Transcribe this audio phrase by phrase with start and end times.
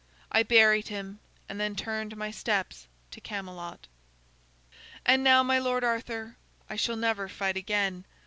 [0.31, 3.85] I buried him and then turned my steps to Camelot.
[5.05, 8.05] "And now, my lord Arthur, I shall never fight again.